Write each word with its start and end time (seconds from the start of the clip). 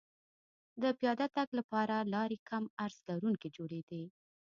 د 0.81 0.83
پیاده 0.99 1.27
تګ 1.35 1.47
لپاره 1.59 1.95
لارې 2.13 2.37
کم 2.49 2.63
عرض 2.83 2.97
لرونکې 3.09 3.47
جوړېدې 3.57 4.03